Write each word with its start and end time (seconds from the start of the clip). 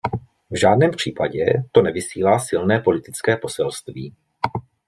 V 0.51 0.59
žádném 0.59 0.91
případě 0.91 1.45
to 1.71 1.81
nevysílá 1.81 2.39
silné 2.39 2.79
politické 2.79 3.37
poselství. 3.37 4.15